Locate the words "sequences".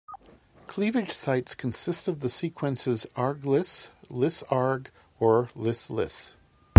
2.31-3.05